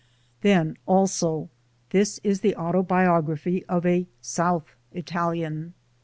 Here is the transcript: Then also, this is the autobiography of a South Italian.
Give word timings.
Then 0.41 0.77
also, 0.87 1.51
this 1.91 2.19
is 2.23 2.39
the 2.41 2.55
autobiography 2.55 3.63
of 3.67 3.85
a 3.85 4.07
South 4.19 4.75
Italian. 4.93 5.75